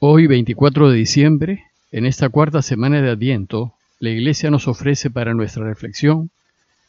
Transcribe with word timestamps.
Hoy, 0.00 0.28
24 0.28 0.90
de 0.90 0.96
diciembre, 0.96 1.64
en 1.90 2.06
esta 2.06 2.28
cuarta 2.28 2.62
semana 2.62 3.02
de 3.02 3.10
Adviento, 3.10 3.72
la 3.98 4.10
Iglesia 4.10 4.48
nos 4.48 4.68
ofrece 4.68 5.10
para 5.10 5.34
nuestra 5.34 5.64
reflexión 5.64 6.30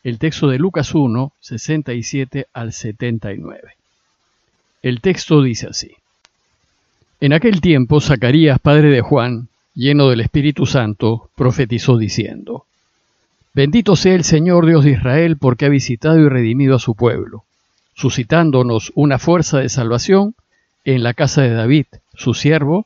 el 0.04 0.20
texto 0.20 0.47
de 0.47 0.59
Lucas 0.59 0.93
1, 0.93 1.33
67 1.39 2.45
al 2.53 2.71
79. 2.71 3.61
El 4.83 5.01
texto 5.01 5.41
dice 5.41 5.65
así. 5.65 5.95
En 7.19 7.33
aquel 7.33 7.62
tiempo, 7.62 7.99
Zacarías, 7.99 8.60
padre 8.60 8.92
de 8.92 9.01
Juan, 9.01 9.47
lleno 9.73 10.10
del 10.10 10.21
Espíritu 10.21 10.67
Santo, 10.67 11.31
profetizó 11.33 11.97
diciendo, 11.97 12.65
Bendito 13.55 13.96
sea 13.96 14.13
el 14.13 14.23
Señor 14.23 14.67
Dios 14.67 14.83
de 14.83 14.91
Israel 14.91 15.37
porque 15.37 15.65
ha 15.65 15.69
visitado 15.69 16.20
y 16.20 16.30
redimido 16.30 16.76
a 16.76 16.80
su 16.80 16.94
pueblo, 16.94 17.44
suscitándonos 17.95 18.91
una 18.94 19.17
fuerza 19.17 19.57
de 19.57 19.70
salvación 19.70 20.35
en 20.85 21.02
la 21.02 21.16
casa 21.16 21.41
de 21.41 21.53
David, 21.53 21.88
su 22.13 22.35
siervo, 22.35 22.85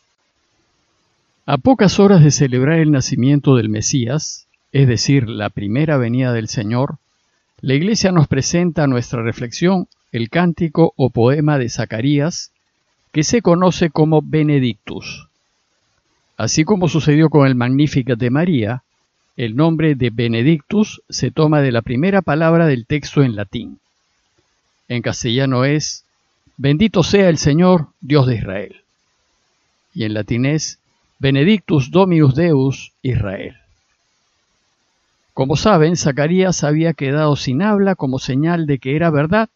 A 1.51 1.57
pocas 1.57 1.99
horas 1.99 2.23
de 2.23 2.31
celebrar 2.31 2.79
el 2.79 2.91
nacimiento 2.91 3.57
del 3.57 3.67
Mesías, 3.67 4.47
es 4.71 4.87
decir, 4.87 5.27
la 5.27 5.49
primera 5.49 5.97
venida 5.97 6.31
del 6.31 6.47
Señor, 6.47 6.95
la 7.59 7.73
Iglesia 7.73 8.13
nos 8.13 8.29
presenta 8.29 8.85
a 8.85 8.87
nuestra 8.87 9.21
reflexión 9.21 9.89
el 10.13 10.29
cántico 10.29 10.93
o 10.95 11.09
poema 11.09 11.57
de 11.57 11.67
Zacarías, 11.67 12.53
que 13.11 13.23
se 13.23 13.41
conoce 13.41 13.89
como 13.89 14.21
Benedictus, 14.21 15.27
Así 16.37 16.63
como 16.63 16.87
sucedió 16.87 17.27
con 17.27 17.45
el 17.45 17.55
Magnificat 17.55 18.17
de 18.17 18.29
María, 18.29 18.83
el 19.35 19.57
nombre 19.57 19.95
de 19.95 20.09
Benedictus 20.09 21.01
se 21.09 21.31
toma 21.31 21.59
de 21.59 21.73
la 21.73 21.81
primera 21.81 22.21
palabra 22.21 22.65
del 22.65 22.85
texto 22.85 23.23
en 23.23 23.35
latín. 23.35 23.79
En 24.87 25.01
castellano 25.01 25.65
es 25.65 26.05
Bendito 26.55 27.03
sea 27.03 27.27
el 27.27 27.37
Señor, 27.37 27.87
Dios 27.99 28.25
de 28.25 28.35
Israel. 28.35 28.75
Y 29.93 30.05
en 30.05 30.13
latín 30.13 30.45
es 30.45 30.77
Benedictus 31.21 31.91
Dominus 31.91 32.33
Deus 32.33 32.93
Israel. 33.03 33.55
Como 35.35 35.55
saben, 35.55 35.95
Zacarías 35.95 36.63
había 36.63 36.93
quedado 36.93 37.35
sin 37.35 37.61
habla 37.61 37.93
como 37.93 38.17
señal 38.17 38.65
de 38.65 38.79
que 38.79 38.95
era 38.95 39.11
verdad 39.11 39.47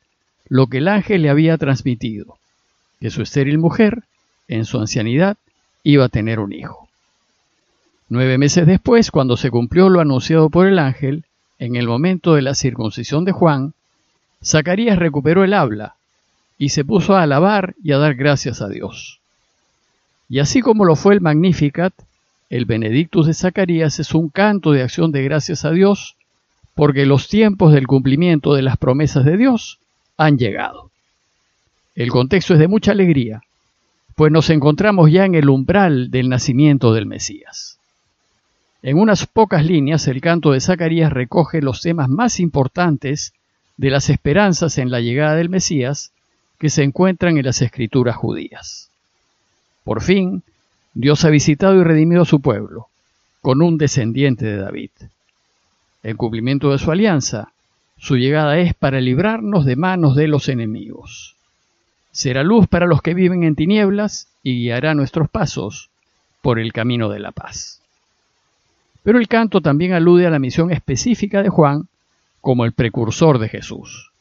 lo 0.48 0.68
que 0.68 0.78
el 0.78 0.88
ángel 0.88 1.24
le 1.24 1.32
había 1.32 1.58
transmitido, 1.58 2.38
que 3.00 3.10
su 3.10 3.24
estéril 3.24 3.58
mujer, 3.58 4.04
en 4.48 4.66
su 4.66 4.78
ancianidad, 4.78 5.38
iba 5.82 6.06
a 6.06 6.10
tener 6.10 6.40
un 6.40 6.54
hijo. 6.54 6.88
Nueve 8.10 8.38
meses 8.38 8.68
después, 8.68 9.10
cuando 9.10 9.36
se 9.36 9.50
cumplió 9.50 9.90
lo 9.90 10.02
anunciado 10.02 10.52
por 10.52 10.68
el 10.68 10.78
ángel, 10.78 11.26
en 11.58 11.78
el 11.78 11.88
momento 11.88 12.36
de 12.36 12.44
la 12.44 12.54
circuncisión 12.54 13.26
de 13.26 13.32
Juan, 13.32 13.74
Zacarías 14.44 15.00
recuperó 15.00 15.44
el 15.44 15.56
habla 15.56 15.96
y 16.60 16.70
se 16.70 16.86
puso 16.86 17.16
a 17.16 17.24
alabar 17.24 17.74
y 17.84 17.92
a 17.92 17.98
dar 17.98 18.14
gracias 18.14 18.62
a 18.62 18.70
Dios. 18.70 19.20
Y 20.28 20.40
así 20.40 20.62
como 20.62 20.86
lo 20.86 20.96
fue 20.96 21.14
el 21.14 21.22
Magnificat, 21.22 21.94
el 22.50 22.66
Benedictus 22.66 23.28
de 23.28 23.34
Zacarías 23.34 24.00
es 24.00 24.14
un 24.14 24.30
canto 24.30 24.72
de 24.72 24.82
acción 24.82 25.12
de 25.12 25.24
gracias 25.24 25.66
a 25.66 25.72
Dios, 25.72 26.16
porque 26.74 27.06
los 27.06 27.28
tiempos 27.28 27.74
del 27.74 27.88
cumplimiento 27.88 28.54
de 28.54 28.62
las 28.62 28.78
promesas 28.78 29.26
de 29.26 29.38
Dios 29.38 29.80
han 30.18 30.38
llegado. 30.38 30.92
El 31.96 32.12
contexto 32.12 32.54
es 32.54 32.60
de 32.60 32.68
mucha 32.68 32.92
alegría, 32.92 33.42
pues 34.16 34.32
nos 34.32 34.50
encontramos 34.50 35.12
ya 35.12 35.26
en 35.26 35.36
el 35.36 35.50
umbral 35.50 36.12
del 36.12 36.30
nacimiento 36.30 36.94
del 36.94 37.06
Mesías. 37.06 37.80
En 38.82 38.98
unas 39.00 39.26
pocas 39.26 39.66
líneas 39.66 40.08
el 40.08 40.22
canto 40.22 40.52
de 40.52 40.62
Zacarías 40.62 41.12
recoge 41.12 41.62
los 41.62 41.82
temas 41.82 42.10
más 42.10 42.40
importantes 42.40 43.34
de 43.78 43.90
las 43.90 44.10
esperanzas 44.10 44.78
en 44.78 44.92
la 44.92 45.02
llegada 45.02 45.36
del 45.36 45.50
Mesías 45.50 46.12
que 46.60 46.70
se 46.70 46.84
encuentran 46.84 47.38
en 47.38 47.46
las 47.46 47.62
escrituras 47.62 48.16
judías. 48.16 48.90
Por 49.86 50.02
fin, 50.02 50.42
Dios 50.96 51.24
ha 51.26 51.30
visitado 51.30 51.80
y 51.80 51.84
redimido 51.84 52.24
a 52.24 52.26
su 52.26 52.42
pueblo, 52.42 52.88
con 53.42 53.62
un 53.62 53.78
descendiente 53.78 54.44
de 54.44 54.58
David. 54.58 54.90
En 56.02 56.18
cumplimiento 56.18 56.72
de 56.72 56.80
su 56.80 56.92
alianza, 56.92 57.52
su 57.96 58.18
llegada 58.18 58.58
es 58.58 58.74
para 58.74 59.00
librarnos 59.00 59.64
de 59.64 59.76
manos 59.76 60.16
de 60.16 60.28
los 60.28 60.50
enemigos. 60.50 61.36
Será 62.12 62.44
luz 62.44 62.68
para 62.68 62.88
los 62.88 63.04
que 63.04 63.14
viven 63.14 63.44
en 63.44 63.56
tinieblas 63.56 64.28
y 64.42 64.58
guiará 64.60 64.96
nuestros 64.96 65.30
pasos 65.30 65.90
por 66.42 66.58
el 66.58 66.74
camino 66.74 67.10
de 67.10 67.20
la 67.20 67.32
paz. 67.32 67.80
Pero 69.04 69.20
el 69.20 69.28
canto 69.28 69.62
también 69.62 69.94
alude 69.94 70.26
a 70.26 70.32
la 70.32 70.40
misión 70.40 70.72
específica 70.72 71.44
de 71.44 71.50
Juan 71.50 71.88
como 72.42 72.66
el 72.66 72.74
precursor 72.74 73.38
de 73.38 73.50
Jesús. 73.50 74.12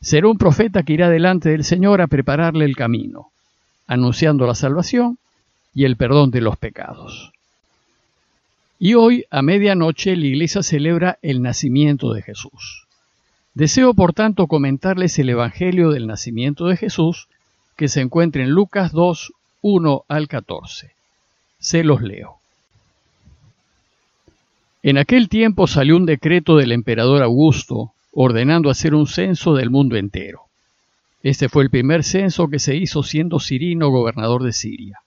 Será 0.00 0.28
un 0.28 0.38
profeta 0.38 0.84
que 0.84 0.94
irá 0.94 1.10
delante 1.10 1.50
del 1.50 1.64
Señor 1.64 2.00
a 2.00 2.06
prepararle 2.06 2.64
el 2.64 2.76
camino, 2.76 3.30
anunciando 3.90 4.46
la 4.46 4.54
salvación 4.54 5.18
y 5.74 5.84
el 5.84 5.96
perdón 5.96 6.30
de 6.30 6.40
los 6.40 6.56
pecados. 6.56 7.32
Y 8.78 8.94
hoy, 8.94 9.24
a 9.32 9.42
medianoche, 9.42 10.14
la 10.14 10.26
iglesia 10.26 10.62
celebra 10.62 11.18
el 11.22 11.42
nacimiento 11.42 12.12
de 12.12 12.22
Jesús. 12.22 12.86
Deseo, 13.52 13.92
por 13.92 14.12
tanto, 14.12 14.46
comentarles 14.46 15.18
el 15.18 15.30
Evangelio 15.30 15.90
del 15.90 16.06
nacimiento 16.06 16.66
de 16.68 16.76
Jesús 16.76 17.26
que 17.76 17.88
se 17.88 18.00
encuentra 18.00 18.44
en 18.44 18.50
Lucas 18.50 18.92
2, 18.92 19.32
1 19.60 20.04
al 20.06 20.28
14. 20.28 20.92
Se 21.58 21.82
los 21.82 22.00
leo. 22.00 22.36
En 24.84 24.98
aquel 24.98 25.28
tiempo 25.28 25.66
salió 25.66 25.96
un 25.96 26.06
decreto 26.06 26.56
del 26.56 26.70
emperador 26.70 27.24
Augusto 27.24 27.92
ordenando 28.12 28.70
hacer 28.70 28.94
un 28.94 29.08
censo 29.08 29.54
del 29.54 29.68
mundo 29.68 29.96
entero. 29.96 30.49
Este 31.22 31.48
fue 31.48 31.64
el 31.64 31.70
primer 31.70 32.02
censo 32.02 32.48
que 32.48 32.58
se 32.58 32.76
hizo 32.76 33.02
siendo 33.02 33.40
Cirino 33.40 33.90
gobernador 33.90 34.42
de 34.42 34.52
Siria. 34.52 35.00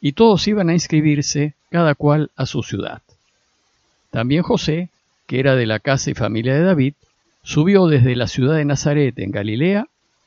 Y 0.00 0.12
todos 0.12 0.46
iban 0.48 0.68
a 0.68 0.74
inscribirse, 0.74 1.54
cada 1.70 1.94
cual 1.94 2.30
a 2.36 2.44
su 2.44 2.62
ciudad. 2.62 3.00
También 4.10 4.42
José, 4.42 4.90
que 5.26 5.40
era 5.40 5.56
de 5.56 5.66
la 5.66 5.80
casa 5.80 6.10
y 6.10 6.14
familia 6.14 6.54
de 6.54 6.62
David, 6.62 6.94
subió 7.42 7.86
desde 7.86 8.14
la 8.16 8.28
ciudad 8.28 8.56
de 8.56 8.64
Nazaret 8.64 9.18
en 9.18 9.30
Galilea 9.30 9.86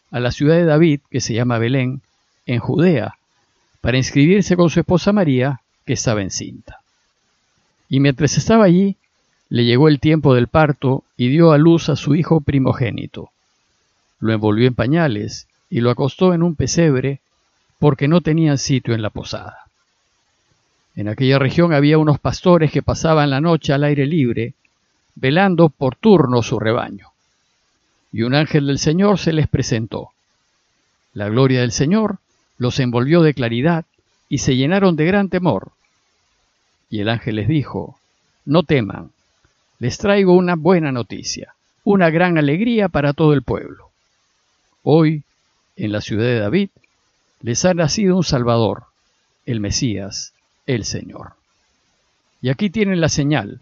a 0.09 0.19
la 0.19 0.31
ciudad 0.31 0.55
de 0.55 0.65
David, 0.65 1.01
que 1.11 1.21
se 1.21 1.33
llama 1.33 1.59
Belén, 1.59 2.01
en 2.45 2.59
Judea, 2.59 3.17
para 3.81 3.97
inscribirse 3.97 4.55
con 4.55 4.69
su 4.69 4.79
esposa 4.79 5.13
María, 5.13 5.61
que 5.85 5.93
estaba 5.93 6.21
encinta. 6.21 6.79
Y 7.89 7.99
mientras 7.99 8.37
estaba 8.37 8.65
allí, 8.65 8.95
le 9.49 9.65
llegó 9.65 9.87
el 9.87 9.99
tiempo 9.99 10.33
del 10.33 10.47
parto 10.47 11.03
y 11.15 11.29
dio 11.29 11.51
a 11.51 11.57
luz 11.57 11.89
a 11.89 11.95
su 11.95 12.15
hijo 12.15 12.41
primogénito. 12.41 13.31
Lo 14.19 14.33
envolvió 14.33 14.67
en 14.67 14.75
pañales 14.75 15.47
y 15.69 15.81
lo 15.81 15.91
acostó 15.91 16.33
en 16.33 16.43
un 16.43 16.55
pesebre 16.55 17.19
porque 17.79 18.07
no 18.07 18.21
tenía 18.21 18.57
sitio 18.57 18.93
en 18.93 19.01
la 19.01 19.09
posada. 19.09 19.67
En 20.95 21.07
aquella 21.07 21.37
región 21.37 21.73
había 21.73 21.99
unos 21.99 22.19
pastores 22.19 22.71
que 22.71 22.81
pasaban 22.81 23.29
la 23.29 23.41
noche 23.41 23.73
al 23.73 23.83
aire 23.83 24.07
libre 24.07 24.53
velando 25.13 25.69
por 25.69 25.95
turno 25.95 26.41
su 26.41 26.59
rebaño. 26.59 27.09
Y 28.11 28.23
un 28.23 28.33
ángel 28.33 28.67
del 28.67 28.79
Señor 28.79 29.19
se 29.19 29.33
les 29.33 29.47
presentó. 29.47 30.09
La 31.13 31.29
gloria 31.29 31.61
del 31.61 31.71
Señor 31.71 32.17
los 32.57 32.79
envolvió 32.79 33.21
de 33.21 33.33
claridad 33.33 33.85
y 34.29 34.39
se 34.39 34.55
llenaron 34.55 34.95
de 34.95 35.05
gran 35.05 35.29
temor. 35.29 35.71
Y 36.89 37.01
el 37.01 37.09
ángel 37.09 37.35
les 37.35 37.47
dijo, 37.47 37.99
no 38.45 38.63
teman, 38.63 39.11
les 39.79 39.97
traigo 39.97 40.33
una 40.33 40.55
buena 40.55 40.91
noticia, 40.91 41.53
una 41.83 42.09
gran 42.09 42.37
alegría 42.37 42.89
para 42.89 43.13
todo 43.13 43.33
el 43.33 43.43
pueblo. 43.43 43.86
Hoy, 44.89 45.23
en 45.75 45.91
la 45.91 45.99
ciudad 45.99 46.23
de 46.23 46.39
David, 46.39 46.69
les 47.41 47.65
ha 47.65 47.73
nacido 47.73 48.15
un 48.15 48.23
Salvador, 48.23 48.85
el 49.45 49.59
Mesías, 49.59 50.31
el 50.65 50.85
Señor. 50.85 51.33
Y 52.41 52.47
aquí 52.47 52.69
tienen 52.69 53.01
la 53.01 53.09
señal. 53.09 53.59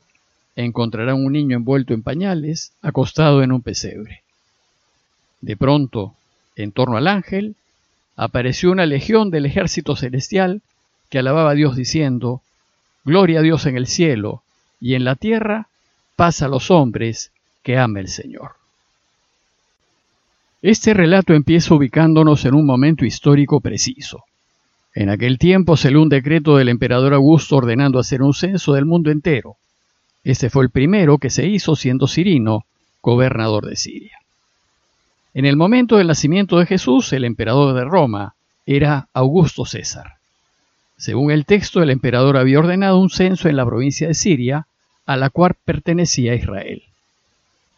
Encontrarán 0.56 1.16
un 1.16 1.34
niño 1.34 1.58
envuelto 1.58 1.96
en 1.96 2.04
pañales, 2.04 2.74
acostado 2.84 3.42
en 3.42 3.52
un 3.52 3.64
pesebre. 3.64 4.22
De 5.42 5.58
pronto, 5.58 6.14
en 6.56 6.72
torno 6.72 6.96
al 6.96 7.08
ángel, 7.08 7.56
apareció 8.16 8.72
una 8.72 8.86
legión 8.86 9.32
del 9.32 9.48
ejército 9.48 9.96
celestial 9.96 10.62
que 11.10 11.18
alababa 11.18 11.50
a 11.50 11.56
Dios 11.56 11.76
diciendo, 11.76 12.44
Gloria 13.04 13.40
a 13.40 13.42
Dios 13.42 13.66
en 13.66 13.78
el 13.78 13.88
cielo, 13.88 14.44
y 14.80 14.94
en 14.94 15.04
la 15.04 15.16
tierra 15.16 15.70
paz 16.16 16.44
a 16.44 16.48
los 16.48 16.70
hombres 16.70 17.32
que 17.64 17.80
ama 17.80 18.00
el 18.00 18.10
Señor. 18.10 18.64
Este 20.68 20.96
relato 20.96 21.36
empieza 21.36 21.76
ubicándonos 21.76 22.44
en 22.44 22.56
un 22.56 22.66
momento 22.66 23.06
histórico 23.06 23.60
preciso. 23.60 24.24
En 24.96 25.12
aquel 25.12 25.38
tiempo 25.38 25.78
salió 25.78 26.02
un 26.02 26.10
decreto 26.10 26.58
del 26.58 26.70
emperador 26.70 27.14
Augusto 27.14 27.58
ordenando 27.58 28.00
hacer 28.00 28.24
un 28.24 28.34
censo 28.34 28.74
del 28.74 28.86
mundo 28.86 29.12
entero. 29.12 29.58
Este 30.24 30.50
fue 30.50 30.64
el 30.64 30.72
primero 30.72 31.20
que 31.20 31.30
se 31.30 31.46
hizo 31.46 31.76
siendo 31.76 32.08
Cirino 32.08 32.66
gobernador 33.04 33.68
de 33.68 33.76
Siria. 33.76 34.18
En 35.36 35.46
el 35.46 35.56
momento 35.56 35.98
del 35.98 36.08
nacimiento 36.08 36.58
de 36.58 36.66
Jesús, 36.66 37.14
el 37.14 37.26
emperador 37.26 37.76
de 37.76 37.86
Roma 37.86 38.34
era 38.66 39.08
Augusto 39.14 39.66
César. 39.66 40.14
Según 40.98 41.30
el 41.30 41.46
texto, 41.46 41.84
el 41.84 41.92
emperador 41.92 42.38
había 42.38 42.58
ordenado 42.58 42.98
un 42.98 43.12
censo 43.12 43.50
en 43.50 43.58
la 43.58 43.68
provincia 43.68 44.08
de 44.08 44.16
Siria, 44.16 44.66
a 45.06 45.16
la 45.16 45.30
cual 45.30 45.54
pertenecía 45.64 46.34
Israel. 46.34 46.82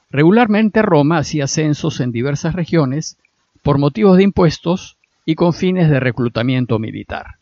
Regularmente 0.09 0.81
Roma 0.81 1.17
hacía 1.17 1.47
censos 1.47 1.99
en 1.99 2.11
diversas 2.11 2.55
regiones 2.55 3.17
por 3.61 3.77
motivos 3.77 4.17
de 4.17 4.23
impuestos 4.23 4.97
y 5.25 5.35
con 5.35 5.53
fines 5.53 5.89
de 5.89 5.99
reclutamiento 5.99 6.79
militar. 6.79 7.35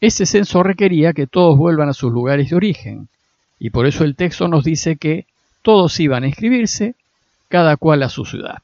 Este 0.00 0.26
censo 0.26 0.62
requería 0.62 1.12
que 1.12 1.26
todos 1.26 1.58
vuelvan 1.58 1.88
a 1.88 1.94
sus 1.94 2.12
lugares 2.12 2.50
de 2.50 2.56
origen, 2.56 3.08
y 3.58 3.70
por 3.70 3.86
eso 3.86 4.04
el 4.04 4.14
texto 4.14 4.46
nos 4.46 4.62
dice 4.62 4.96
que 4.96 5.26
todos 5.62 5.98
iban 5.98 6.22
a 6.22 6.28
inscribirse, 6.28 6.94
cada 7.48 7.76
cual 7.76 8.04
a 8.04 8.08
su 8.08 8.24
ciudad. 8.24 8.62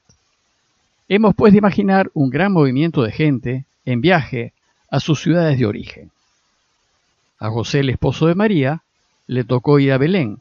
Hemos 1.09 1.35
pues 1.35 1.51
de 1.51 1.59
imaginar 1.59 2.09
un 2.13 2.29
gran 2.29 2.53
movimiento 2.53 3.03
de 3.03 3.11
gente 3.11 3.65
en 3.83 3.99
viaje 3.99 4.53
a 4.89 5.01
sus 5.01 5.21
ciudades 5.21 5.59
de 5.59 5.65
origen. 5.65 6.11
A 7.37 7.49
José, 7.49 7.81
el 7.81 7.89
esposo 7.89 8.27
de 8.27 8.35
María, 8.35 8.81
le 9.27 9.43
tocó 9.43 9.79
ir 9.79 9.91
a 9.91 9.97
Belén, 9.97 10.39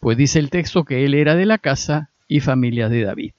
pues 0.00 0.16
dice 0.16 0.38
el 0.38 0.50
texto 0.50 0.84
que 0.84 1.04
él 1.04 1.14
era 1.14 1.34
de 1.34 1.46
la 1.46 1.58
casa 1.58 2.10
y 2.28 2.40
familia 2.40 2.88
de 2.88 3.02
David. 3.02 3.32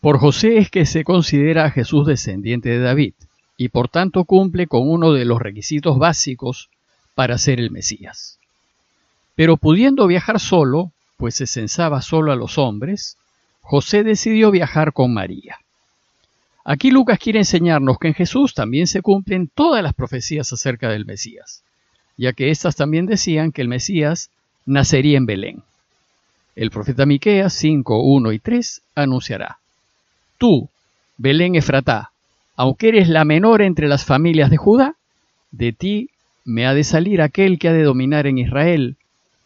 Por 0.00 0.18
José 0.18 0.58
es 0.58 0.70
que 0.70 0.86
se 0.86 1.04
considera 1.04 1.64
a 1.64 1.70
Jesús 1.70 2.06
descendiente 2.06 2.68
de 2.68 2.80
David, 2.80 3.14
y 3.56 3.68
por 3.68 3.88
tanto 3.88 4.24
cumple 4.24 4.66
con 4.66 4.88
uno 4.88 5.12
de 5.12 5.24
los 5.24 5.40
requisitos 5.40 5.98
básicos 5.98 6.68
para 7.14 7.38
ser 7.38 7.58
el 7.58 7.70
Mesías. 7.70 8.38
Pero 9.34 9.56
pudiendo 9.56 10.06
viajar 10.06 10.40
solo, 10.40 10.92
pues 11.16 11.34
se 11.34 11.46
censaba 11.46 12.02
solo 12.02 12.32
a 12.32 12.36
los 12.36 12.58
hombres, 12.58 13.16
José 13.62 14.04
decidió 14.04 14.50
viajar 14.50 14.92
con 14.92 15.12
María. 15.12 15.58
Aquí 16.64 16.90
Lucas 16.90 17.18
quiere 17.18 17.40
enseñarnos 17.40 17.98
que 17.98 18.08
en 18.08 18.14
Jesús 18.14 18.54
también 18.54 18.86
se 18.86 19.02
cumplen 19.02 19.48
todas 19.52 19.82
las 19.82 19.94
profecías 19.94 20.52
acerca 20.52 20.88
del 20.88 21.06
Mesías, 21.06 21.62
ya 22.16 22.32
que 22.32 22.50
éstas 22.50 22.76
también 22.76 23.06
decían 23.06 23.52
que 23.52 23.62
el 23.62 23.68
Mesías 23.68 24.30
nacería 24.66 25.16
en 25.16 25.26
Belén. 25.26 25.62
El 26.54 26.70
profeta 26.70 27.06
Miqueas 27.06 27.54
5, 27.54 28.02
1 28.02 28.32
y 28.32 28.38
3 28.38 28.82
anunciará: 28.94 29.58
Tú, 30.38 30.68
Belén 31.16 31.54
Efratá, 31.54 32.10
aunque 32.56 32.88
eres 32.88 33.08
la 33.08 33.24
menor 33.24 33.62
entre 33.62 33.88
las 33.88 34.04
familias 34.04 34.50
de 34.50 34.56
Judá, 34.56 34.96
de 35.50 35.72
ti 35.72 36.10
me 36.44 36.66
ha 36.66 36.74
de 36.74 36.84
salir 36.84 37.22
aquel 37.22 37.58
que 37.58 37.68
ha 37.68 37.72
de 37.72 37.82
dominar 37.82 38.26
en 38.26 38.38
Israel, 38.38 38.96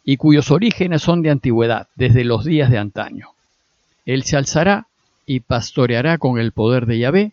y 0.04 0.16
cuyos 0.16 0.50
orígenes 0.50 1.02
son 1.02 1.22
de 1.22 1.30
antigüedad, 1.30 1.88
desde 1.94 2.24
los 2.24 2.44
días 2.44 2.70
de 2.70 2.78
antaño. 2.78 3.28
Él 4.06 4.24
se 4.24 4.36
alzará 4.36 4.86
y 5.26 5.40
pastoreará 5.40 6.18
con 6.18 6.38
el 6.38 6.52
poder 6.52 6.86
de 6.86 6.98
Yahvé, 6.98 7.32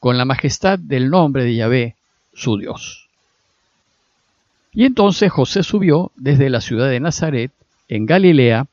con 0.00 0.16
la 0.16 0.24
majestad 0.24 0.78
del 0.78 1.10
nombre 1.10 1.44
de 1.44 1.54
Yahvé, 1.54 1.94
su 2.34 2.56
Dios. 2.56 3.07
Y 4.72 4.84
entonces 4.84 5.30
José 5.32 5.62
subió 5.62 6.12
desde 6.16 6.50
la 6.50 6.60
ciudad 6.60 6.88
de 6.88 7.00
Nazaret, 7.00 7.50
en 7.88 8.06
Galilea, 8.06 8.66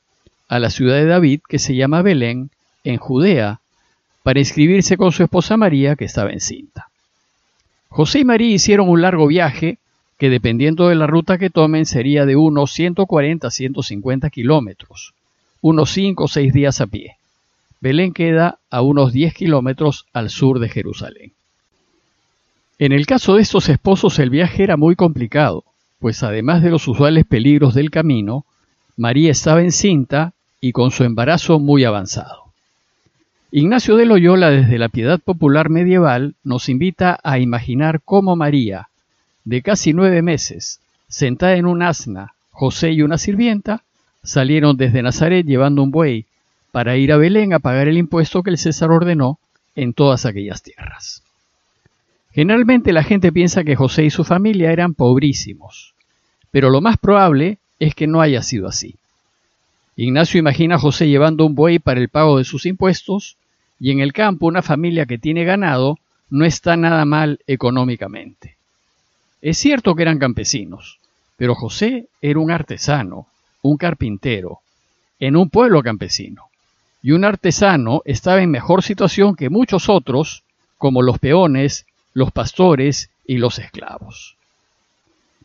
a 0.47 0.59
la 0.59 0.69
ciudad 0.69 0.95
de 0.95 1.06
David, 1.06 1.42
que 1.47 1.59
se 1.59 1.75
llama 1.75 2.01
Belén, 2.01 2.50
en 2.83 2.97
Judea, 2.97 3.59
para 4.24 4.39
inscribirse 4.39 4.97
con 4.97 5.12
su 5.12 5.24
esposa 5.24 5.57
María, 5.57 5.95
que 5.95 6.06
estaba 6.06 6.31
encinta. 6.31 6.89
José 7.89 8.19
y 8.19 8.25
María 8.25 8.50
hicieron 8.50 8.89
un 8.89 9.01
largo 9.01 9.27
viaje 9.27 9.77
que 10.18 10.30
dependiendo 10.30 10.88
de 10.88 10.95
la 10.95 11.07
ruta 11.07 11.38
que 11.38 11.50
tomen 11.50 11.86
sería 11.86 12.25
de 12.25 12.36
unos 12.36 12.71
140 12.74 13.47
a 13.47 13.51
150 13.51 14.30
kilómetros, 14.30 15.13
unos 15.62 15.92
5 15.92 16.24
o 16.24 16.27
6 16.27 16.53
días 16.53 16.81
a 16.81 16.88
pie. 16.88 17.18
Belén 17.81 18.13
queda 18.13 18.59
a 18.69 18.81
unos 18.81 19.13
10 19.13 19.33
kilómetros 19.33 20.06
al 20.13 20.30
sur 20.30 20.59
de 20.59 20.69
Jerusalén. 20.69 21.33
En 22.80 22.92
el 22.92 23.06
caso 23.06 23.36
de 23.36 23.42
estos 23.42 23.69
esposos 23.69 24.19
el 24.19 24.30
viaje 24.30 24.63
era 24.63 24.77
muy 24.77 24.95
complicado, 24.95 25.63
pues 26.06 26.22
además 26.22 26.62
de 26.62 26.69
los 26.69 26.88
usuales 26.88 27.25
peligros 27.25 27.74
del 27.74 27.90
camino, 27.90 28.46
María 28.96 29.31
estaba 29.31 29.63
encinta 29.63 30.34
y 30.62 30.72
con 30.72 30.92
su 30.92 31.04
embarazo 31.04 31.57
muy 31.60 31.84
avanzado. 31.84 32.44
Ignacio 33.50 33.96
de 33.96 34.06
Loyola 34.06 34.52
desde 34.52 34.78
la 34.78 34.90
piedad 34.90 35.19
popular 35.19 35.72
medieval 35.72 36.36
nos 36.44 36.69
invita 36.69 37.19
a 37.24 37.40
imaginar 37.40 38.02
cómo 38.06 38.36
María, 38.36 38.90
de 39.46 39.63
casi 39.63 39.94
nueve 39.94 40.22
meses, 40.22 40.80
sentada 41.07 41.56
en 41.56 41.66
un 41.66 41.81
asna, 41.81 42.36
José 42.52 42.92
y 42.92 43.02
una 43.02 43.18
sirvienta, 43.18 43.81
salieron 44.22 44.78
desde 44.78 45.02
Nazaret 45.02 45.44
llevando 45.44 45.81
un 45.81 45.90
buey 45.90 46.25
para 46.72 46.98
ir 46.98 47.13
a 47.13 47.18
Belén 47.18 47.52
a 47.52 47.57
pagar 47.57 47.88
el 47.88 47.98
impuesto 47.98 48.44
que 48.44 48.52
el 48.52 48.60
César 48.60 48.92
ordenó 48.92 49.40
en 49.75 49.94
todas 49.94 50.28
aquellas 50.28 50.62
tierras. 50.62 51.24
Generalmente 52.31 52.94
la 52.94 53.02
gente 53.02 53.31
piensa 53.31 53.63
que 53.63 53.75
José 53.75 54.04
y 54.06 54.12
su 54.12 54.24
familia 54.24 54.72
eran 54.72 54.94
pobrísimos, 54.94 55.94
pero 56.56 56.69
lo 56.69 56.80
más 56.80 56.98
probable 56.98 57.57
es 57.80 57.96
que 57.96 58.07
no 58.07 58.22
haya 58.22 58.42
sido 58.42 58.69
así. 58.69 58.96
Ignacio 59.98 60.40
imagina 60.40 60.75
a 60.75 60.80
José 60.80 61.10
llevando 61.10 61.46
un 61.46 61.54
buey 61.54 61.80
para 61.80 62.00
el 62.00 62.07
pago 62.07 62.38
de 62.38 62.46
sus 62.46 62.66
impuestos 62.66 63.36
y 63.78 63.92
en 63.92 64.00
el 64.00 64.13
campo 64.13 64.46
una 64.46 64.62
familia 64.62 65.06
que 65.06 65.18
tiene 65.18 65.44
ganado 65.44 66.00
no 66.30 66.46
está 66.46 66.78
nada 66.78 67.04
mal 67.04 67.42
económicamente. 67.46 68.56
Es 69.42 69.57
cierto 69.57 69.96
que 69.96 70.04
eran 70.04 70.18
campesinos, 70.18 71.00
pero 71.36 71.56
José 71.56 72.07
era 72.22 72.40
un 72.40 72.52
artesano, 72.52 73.28
un 73.62 73.76
carpintero, 73.76 74.59
en 75.19 75.35
un 75.35 75.50
pueblo 75.50 75.83
campesino. 75.83 76.45
Y 77.04 77.12
un 77.12 77.26
artesano 77.26 78.02
estaba 78.06 78.42
en 78.42 78.50
mejor 78.50 78.81
situación 78.81 79.35
que 79.35 79.50
muchos 79.50 79.90
otros, 79.90 80.44
como 80.78 81.02
los 81.02 81.19
peones 81.19 81.85
los 82.14 82.31
pastores 82.31 83.09
y 83.28 83.40
los 83.40 83.59
esclavos. 83.59 84.38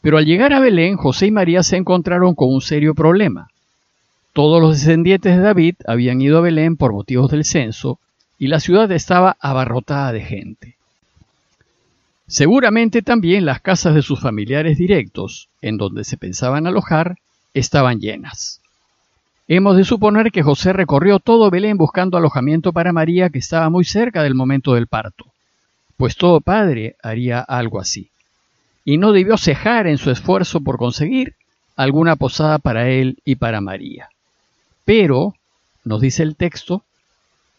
Pero 0.02 0.18
al 0.18 0.24
llegar 0.24 0.52
a 0.52 0.60
Belén, 0.60 0.96
José 0.96 1.26
y 1.26 1.30
María 1.30 1.62
se 1.62 1.76
encontraron 1.76 2.34
con 2.34 2.52
un 2.52 2.60
serio 2.60 2.94
problema. 2.94 3.50
Todos 4.32 4.60
los 4.60 4.78
descendientes 4.78 5.36
de 5.36 5.42
David 5.42 5.74
habían 5.86 6.20
ido 6.20 6.38
a 6.38 6.40
Belén 6.40 6.76
por 6.76 6.92
motivos 6.92 7.30
del 7.30 7.44
censo 7.44 7.98
y 8.38 8.46
la 8.46 8.60
ciudad 8.60 8.90
estaba 8.92 9.36
abarrotada 9.40 10.12
de 10.12 10.22
gente. 10.22 10.76
Seguramente 12.26 13.02
también 13.02 13.44
las 13.44 13.60
casas 13.60 13.94
de 13.94 14.02
sus 14.02 14.20
familiares 14.20 14.78
directos, 14.78 15.48
en 15.60 15.76
donde 15.76 16.04
se 16.04 16.16
pensaban 16.16 16.66
alojar, 16.66 17.16
estaban 17.54 18.00
llenas. 18.00 18.60
Hemos 19.48 19.76
de 19.76 19.84
suponer 19.84 20.30
que 20.30 20.44
José 20.44 20.72
recorrió 20.72 21.18
todo 21.18 21.50
Belén 21.50 21.76
buscando 21.76 22.16
alojamiento 22.16 22.72
para 22.72 22.92
María 22.92 23.30
que 23.30 23.40
estaba 23.40 23.68
muy 23.68 23.84
cerca 23.84 24.22
del 24.22 24.36
momento 24.36 24.74
del 24.74 24.86
parto 24.86 25.26
pues 26.00 26.16
todo 26.16 26.40
padre 26.40 26.96
haría 27.02 27.40
algo 27.40 27.78
así. 27.78 28.08
Y 28.84 28.98
no 28.98 29.12
debió 29.12 29.36
cejar 29.36 29.86
en 29.86 29.98
su 29.98 30.10
esfuerzo 30.10 30.60
por 30.60 30.78
conseguir 30.78 31.34
alguna 31.76 32.16
posada 32.16 32.58
para 32.58 32.88
él 32.88 33.18
y 33.24 33.36
para 33.36 33.60
María. 33.60 34.08
Pero, 34.84 35.34
nos 35.84 36.00
dice 36.00 36.22
el 36.22 36.36
texto, 36.36 36.84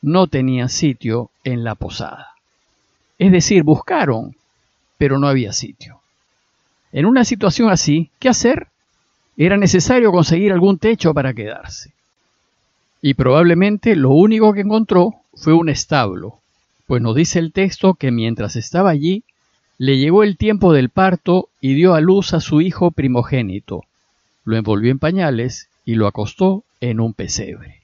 no 0.01 0.27
tenían 0.27 0.69
sitio 0.69 1.29
en 1.43 1.63
la 1.63 1.75
posada. 1.75 2.29
Es 3.17 3.31
decir, 3.31 3.63
buscaron, 3.63 4.35
pero 4.97 5.19
no 5.19 5.27
había 5.27 5.53
sitio. 5.53 6.01
En 6.91 7.05
una 7.05 7.23
situación 7.23 7.69
así, 7.69 8.09
¿qué 8.19 8.29
hacer? 8.29 8.67
Era 9.37 9.57
necesario 9.57 10.11
conseguir 10.11 10.51
algún 10.51 10.77
techo 10.77 11.13
para 11.13 11.33
quedarse. 11.33 11.93
Y 13.01 13.13
probablemente 13.13 13.95
lo 13.95 14.11
único 14.11 14.53
que 14.53 14.61
encontró 14.61 15.15
fue 15.33 15.53
un 15.53 15.69
establo, 15.69 16.39
pues 16.85 17.01
nos 17.01 17.15
dice 17.15 17.39
el 17.39 17.53
texto 17.53 17.93
que 17.93 18.11
mientras 18.11 18.55
estaba 18.55 18.89
allí, 18.89 19.23
le 19.81 19.97
llegó 19.97 20.21
el 20.21 20.37
tiempo 20.37 20.73
del 20.73 20.89
parto 20.89 21.49
y 21.59 21.73
dio 21.73 21.95
a 21.95 22.01
luz 22.01 22.35
a 22.35 22.39
su 22.39 22.61
hijo 22.61 22.91
primogénito. 22.91 23.81
Lo 24.45 24.55
envolvió 24.55 24.91
en 24.91 24.99
pañales 24.99 25.69
y 25.85 25.95
lo 25.95 26.05
acostó 26.05 26.63
en 26.81 26.99
un 26.99 27.15
pesebre. 27.15 27.81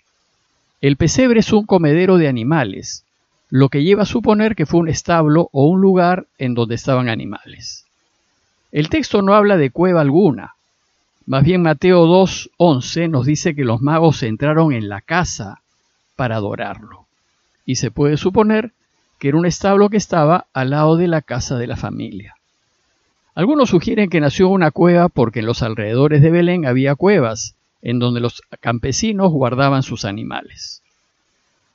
El 0.80 0.96
pesebre 0.96 1.39
es 1.39 1.51
un 1.51 1.66
comedero 1.66 2.18
de 2.18 2.27
animales, 2.27 3.04
lo 3.50 3.70
que 3.70 3.84
lleva 3.84 4.04
a 4.04 4.06
suponer 4.06 4.56
que 4.56 4.68
fue 4.68 4.80
un 4.80 4.89
establo 4.89 5.50
o 5.51 5.66
un 5.66 5.82
lugar 5.82 6.27
en 6.38 6.54
donde 6.54 6.75
estaban 6.75 7.10
animales. 7.10 7.88
El 8.72 8.89
texto 8.89 9.24
no 9.24 9.34
habla 9.34 9.58
de 9.58 9.72
cueva 9.72 10.01
alguna, 10.01 10.54
Más 11.25 11.44
bien 11.44 11.63
Mateo 11.63 12.06
2.11 12.06 13.10
nos 13.10 13.25
dice 13.25 13.56
que 13.56 13.66
los 13.66 13.82
magos 13.82 14.22
entraron 14.22 14.72
en 14.72 14.88
la 14.88 15.01
casa 15.01 15.62
para 16.16 16.36
adorarlo. 16.36 17.08
Y 17.66 17.77
se 17.77 17.89
puede 17.89 18.18
suponer 18.18 18.72
que 19.20 19.30
era 19.30 19.38
un 19.38 19.46
establo 19.46 19.90
que 19.90 19.98
estaba 19.98 20.48
al 20.54 20.72
lado 20.72 20.98
de 20.98 21.08
la 21.08 21.22
casa 21.22 21.58
de 21.58 21.68
la 21.68 21.76
familia. 21.76 22.36
Algunos 23.36 23.70
sugieren 23.70 24.10
que 24.10 24.20
nació 24.20 24.50
una 24.50 24.72
cueva 24.72 25.10
porque 25.10 25.40
en 25.40 25.46
los 25.46 25.62
alrededores 25.62 26.22
de 26.22 26.32
Belén 26.32 26.66
había 26.66 26.96
cuevas 26.96 27.56
en 27.82 28.00
donde 28.00 28.20
los 28.20 28.42
campesinos 28.60 29.32
guardaban 29.32 29.84
sus 29.84 30.06
animales. 30.06 30.82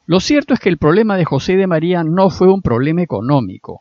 Lo 0.07 0.19
cierto 0.19 0.55
es 0.55 0.61
que 0.61 0.69
el 0.69 0.79
problema 0.79 1.17
de 1.17 1.25
José 1.25 1.53
y 1.53 1.57
de 1.57 1.69
María 1.69 2.03
no 2.03 2.31
fue 2.31 2.53
un 2.53 2.63
problema 2.63 3.03
económico. 3.03 3.81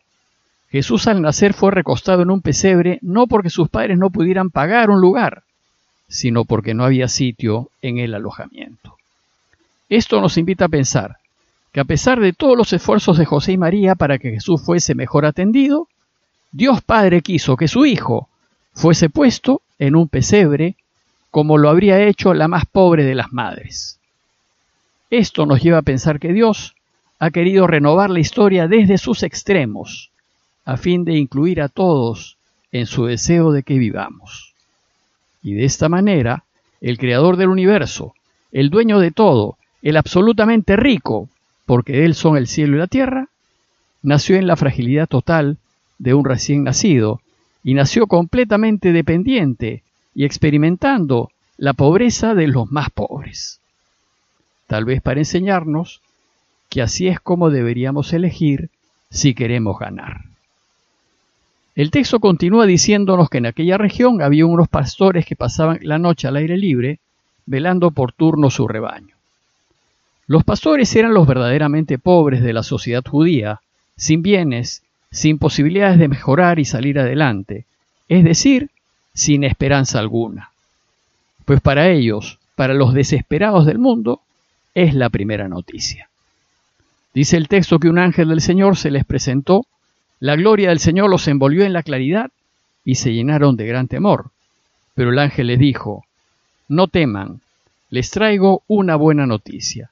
Jesús 0.70 1.06
al 1.08 1.20
nacer 1.20 1.52
fue 1.52 1.72
recostado 1.72 2.22
en 2.22 2.30
un 2.30 2.40
pesebre 2.40 2.98
no 3.02 3.26
porque 3.26 3.50
sus 3.50 3.68
padres 3.68 3.98
no 3.98 4.10
pudieran 4.10 4.50
pagar 4.50 4.88
un 4.88 5.00
lugar, 5.00 5.42
sino 6.08 6.44
porque 6.44 6.74
no 6.74 6.84
había 6.84 7.08
sitio 7.08 7.68
en 7.82 7.98
el 7.98 8.14
alojamiento. 8.14 8.96
Esto 9.88 10.20
nos 10.20 10.38
invita 10.38 10.66
a 10.66 10.68
pensar 10.68 11.18
que 11.72 11.80
a 11.80 11.84
pesar 11.84 12.20
de 12.20 12.32
todos 12.32 12.56
los 12.56 12.72
esfuerzos 12.72 13.18
de 13.18 13.24
José 13.24 13.52
y 13.52 13.58
María 13.58 13.94
para 13.94 14.18
que 14.18 14.30
Jesús 14.30 14.62
fuese 14.62 14.94
mejor 14.94 15.24
atendido, 15.24 15.88
Dios 16.52 16.82
Padre 16.82 17.22
quiso 17.22 17.56
que 17.56 17.68
su 17.68 17.86
Hijo 17.86 18.28
fuese 18.74 19.08
puesto 19.08 19.62
en 19.78 19.96
un 19.96 20.08
pesebre 20.08 20.76
como 21.30 21.56
lo 21.56 21.70
habría 21.70 22.06
hecho 22.06 22.34
la 22.34 22.46
más 22.46 22.66
pobre 22.66 23.04
de 23.04 23.14
las 23.14 23.32
madres. 23.32 23.98
Esto 25.10 25.46
nos 25.46 25.62
lleva 25.62 25.78
a 25.78 25.82
pensar 25.82 26.20
que 26.20 26.32
Dios 26.32 26.74
ha 27.18 27.30
querido 27.30 27.66
renovar 27.66 28.10
la 28.10 28.20
historia 28.20 28.68
desde 28.68 28.98
sus 28.98 29.22
extremos, 29.22 30.10
a 30.64 30.76
fin 30.76 31.04
de 31.04 31.16
incluir 31.16 31.62
a 31.62 31.68
todos 31.68 32.36
en 32.70 32.86
su 32.86 33.06
deseo 33.06 33.52
de 33.52 33.62
que 33.62 33.78
vivamos. 33.78 34.52
Y 35.42 35.54
de 35.54 35.64
esta 35.64 35.88
manera, 35.88 36.44
el 36.82 36.98
creador 36.98 37.36
del 37.36 37.48
universo, 37.48 38.14
el 38.52 38.68
dueño 38.68 38.98
de 38.98 39.10
todo, 39.10 39.56
el 39.82 39.96
absolutamente 39.96 40.76
rico, 40.76 41.28
porque 41.66 42.04
Él 42.04 42.14
son 42.14 42.36
el 42.36 42.46
cielo 42.46 42.76
y 42.76 42.80
la 42.80 42.86
tierra, 42.86 43.28
nació 44.02 44.36
en 44.36 44.46
la 44.46 44.56
fragilidad 44.56 45.08
total 45.08 45.58
de 45.98 46.14
un 46.14 46.24
recién 46.24 46.64
nacido 46.64 47.20
y 47.62 47.74
nació 47.74 48.06
completamente 48.06 48.92
dependiente 48.92 49.82
y 50.14 50.24
experimentando 50.24 51.30
la 51.56 51.72
pobreza 51.72 52.34
de 52.34 52.48
los 52.48 52.70
más 52.72 52.90
pobres. 52.90 53.60
Tal 54.66 54.84
vez 54.84 55.00
para 55.00 55.20
enseñarnos 55.20 56.00
que 56.68 56.82
así 56.82 57.06
es 57.06 57.20
como 57.20 57.50
deberíamos 57.50 58.12
elegir 58.12 58.70
si 59.10 59.34
queremos 59.34 59.78
ganar. 59.78 60.22
El 61.74 61.90
texto 61.90 62.20
continúa 62.20 62.66
diciéndonos 62.66 63.30
que 63.30 63.38
en 63.38 63.46
aquella 63.46 63.78
región 63.78 64.20
había 64.22 64.44
unos 64.44 64.68
pastores 64.68 65.24
que 65.24 65.36
pasaban 65.36 65.78
la 65.82 65.98
noche 65.98 66.28
al 66.28 66.36
aire 66.36 66.58
libre, 66.58 66.98
velando 67.46 67.90
por 67.90 68.12
turno 68.12 68.50
su 68.50 68.68
rebaño. 68.68 69.14
Los 70.26 70.44
pastores 70.44 70.94
eran 70.94 71.14
los 71.14 71.26
verdaderamente 71.26 71.98
pobres 71.98 72.42
de 72.42 72.52
la 72.52 72.62
sociedad 72.62 73.02
judía, 73.04 73.60
sin 73.96 74.22
bienes, 74.22 74.82
sin 75.10 75.38
posibilidades 75.38 75.98
de 75.98 76.08
mejorar 76.08 76.58
y 76.58 76.64
salir 76.64 76.98
adelante, 76.98 77.66
es 78.08 78.22
decir, 78.24 78.70
sin 79.14 79.42
esperanza 79.42 79.98
alguna. 79.98 80.50
Pues 81.44 81.60
para 81.60 81.90
ellos, 81.90 82.38
para 82.54 82.72
los 82.72 82.94
desesperados 82.94 83.66
del 83.66 83.78
mundo, 83.78 84.20
es 84.74 84.94
la 84.94 85.10
primera 85.10 85.48
noticia. 85.48 86.08
Dice 87.12 87.36
el 87.36 87.48
texto 87.48 87.78
que 87.78 87.88
un 87.88 87.98
ángel 87.98 88.28
del 88.28 88.40
Señor 88.40 88.76
se 88.76 88.90
les 88.90 89.04
presentó, 89.04 89.66
la 90.20 90.36
gloria 90.36 90.68
del 90.68 90.78
Señor 90.78 91.10
los 91.10 91.26
envolvió 91.26 91.64
en 91.64 91.72
la 91.72 91.82
claridad 91.82 92.30
y 92.84 92.94
se 92.94 93.12
llenaron 93.12 93.56
de 93.56 93.66
gran 93.66 93.88
temor. 93.88 94.30
Pero 94.94 95.10
el 95.10 95.18
ángel 95.18 95.48
les 95.48 95.58
dijo, 95.58 96.04
no 96.68 96.86
teman, 96.86 97.40
les 97.90 98.10
traigo 98.10 98.62
una 98.68 98.96
buena 98.96 99.26
noticia 99.26 99.91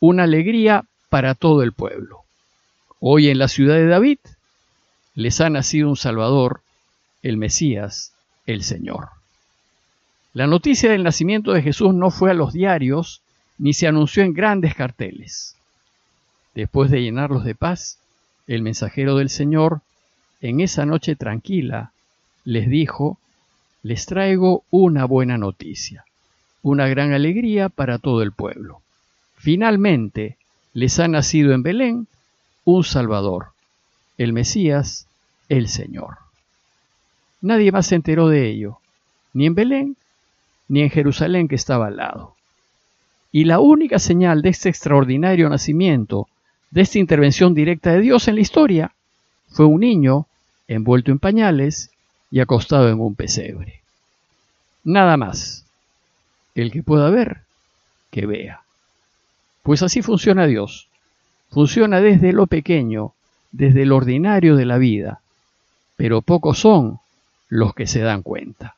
una 0.00 0.24
alegría 0.24 0.84
para 1.10 1.34
todo 1.34 1.62
el 1.62 1.72
pueblo. 1.72 2.20
Hoy 3.00 3.28
en 3.28 3.38
la 3.38 3.48
ciudad 3.48 3.74
de 3.74 3.86
David 3.86 4.18
les 5.14 5.40
ha 5.42 5.50
nacido 5.50 5.90
un 5.90 5.96
Salvador, 5.96 6.62
el 7.22 7.36
Mesías, 7.36 8.12
el 8.46 8.62
Señor. 8.62 9.10
La 10.32 10.46
noticia 10.46 10.90
del 10.90 11.02
nacimiento 11.02 11.52
de 11.52 11.62
Jesús 11.62 11.92
no 11.92 12.10
fue 12.10 12.30
a 12.30 12.34
los 12.34 12.54
diarios 12.54 13.20
ni 13.58 13.74
se 13.74 13.86
anunció 13.86 14.22
en 14.22 14.32
grandes 14.32 14.74
carteles. 14.74 15.54
Después 16.54 16.90
de 16.90 17.02
llenarlos 17.02 17.44
de 17.44 17.54
paz, 17.54 17.98
el 18.46 18.62
mensajero 18.62 19.16
del 19.16 19.28
Señor, 19.28 19.82
en 20.40 20.60
esa 20.60 20.86
noche 20.86 21.14
tranquila, 21.14 21.92
les 22.44 22.70
dijo, 22.70 23.18
les 23.82 24.06
traigo 24.06 24.64
una 24.70 25.04
buena 25.04 25.36
noticia, 25.36 26.04
una 26.62 26.88
gran 26.88 27.12
alegría 27.12 27.68
para 27.68 27.98
todo 27.98 28.22
el 28.22 28.32
pueblo. 28.32 28.80
Finalmente 29.40 30.36
les 30.74 30.98
ha 30.98 31.08
nacido 31.08 31.54
en 31.54 31.62
Belén 31.62 32.06
un 32.66 32.84
Salvador, 32.84 33.52
el 34.18 34.34
Mesías, 34.34 35.06
el 35.48 35.68
Señor. 35.68 36.18
Nadie 37.40 37.72
más 37.72 37.86
se 37.86 37.94
enteró 37.94 38.28
de 38.28 38.50
ello, 38.50 38.80
ni 39.32 39.46
en 39.46 39.54
Belén, 39.54 39.96
ni 40.68 40.82
en 40.82 40.90
Jerusalén 40.90 41.48
que 41.48 41.54
estaba 41.54 41.86
al 41.86 41.96
lado. 41.96 42.36
Y 43.32 43.44
la 43.44 43.60
única 43.60 43.98
señal 43.98 44.42
de 44.42 44.50
este 44.50 44.68
extraordinario 44.68 45.48
nacimiento, 45.48 46.28
de 46.70 46.82
esta 46.82 46.98
intervención 46.98 47.54
directa 47.54 47.92
de 47.92 48.00
Dios 48.02 48.28
en 48.28 48.34
la 48.34 48.42
historia, 48.42 48.92
fue 49.48 49.64
un 49.64 49.80
niño 49.80 50.26
envuelto 50.68 51.12
en 51.12 51.18
pañales 51.18 51.90
y 52.30 52.40
acostado 52.40 52.90
en 52.90 53.00
un 53.00 53.14
pesebre. 53.14 53.80
Nada 54.84 55.16
más. 55.16 55.64
El 56.54 56.70
que 56.70 56.82
pueda 56.82 57.08
ver, 57.08 57.40
que 58.10 58.26
vea. 58.26 58.64
Pues 59.62 59.82
así 59.82 60.02
funciona 60.02 60.46
Dios. 60.46 60.88
Funciona 61.50 62.00
desde 62.00 62.32
lo 62.32 62.46
pequeño, 62.46 63.12
desde 63.52 63.84
lo 63.84 63.96
ordinario 63.96 64.56
de 64.56 64.64
la 64.64 64.78
vida, 64.78 65.20
pero 65.96 66.22
pocos 66.22 66.58
son 66.58 67.00
los 67.48 67.74
que 67.74 67.86
se 67.86 68.00
dan 68.00 68.22
cuenta. 68.22 68.76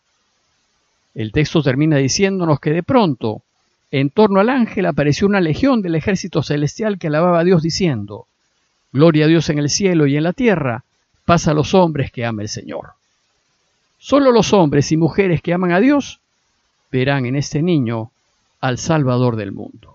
El 1.15 1.31
texto 1.31 1.63
termina 1.63 1.99
diciéndonos 1.99 2.59
que 2.59 2.71
de 2.71 2.83
pronto, 2.83 3.43
en 3.91 4.09
torno 4.09 4.41
al 4.41 4.49
ángel 4.49 4.87
apareció 4.87 5.27
una 5.27 5.43
legión 5.43 5.83
del 5.83 5.95
ejército 5.95 6.43
celestial 6.43 6.99
que 6.99 7.09
alababa 7.09 7.41
a 7.41 7.45
Dios 7.45 7.63
diciendo, 7.63 8.27
Gloria 8.91 9.27
a 9.27 9.29
Dios 9.29 9.51
en 9.51 9.59
el 9.59 9.69
cielo 9.69 10.07
y 10.07 10.17
en 10.17 10.23
la 10.23 10.33
tierra, 10.33 10.85
paz 11.27 11.47
a 11.49 11.55
los 11.55 11.75
hombres 11.75 12.11
que 12.11 12.25
ama 12.25 12.43
el 12.43 12.49
Señor. 12.49 12.93
Solo 13.99 14.33
los 14.33 14.53
hombres 14.53 14.91
y 14.91 14.97
mujeres 14.97 15.43
que 15.43 15.53
aman 15.53 15.73
a 15.73 15.81
Dios 15.81 16.21
verán 16.91 17.27
en 17.27 17.37
este 17.37 17.63
niño 17.63 18.11
al 18.61 18.79
Salvador 18.79 19.37
del 19.37 19.53
mundo 19.53 19.93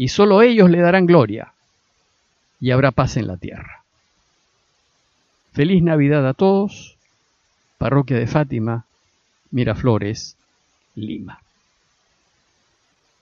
y 0.00 0.08
solo 0.08 0.40
ellos 0.40 0.70
le 0.70 0.80
darán 0.80 1.04
gloria, 1.04 1.52
y 2.58 2.70
habrá 2.70 2.90
paz 2.90 3.18
en 3.18 3.26
la 3.26 3.36
tierra. 3.36 3.84
Feliz 5.52 5.82
Navidad 5.82 6.26
a 6.26 6.32
todos, 6.32 6.96
Parroquia 7.76 8.16
de 8.16 8.26
Fátima, 8.26 8.86
Miraflores, 9.50 10.38
Lima. 10.94 11.42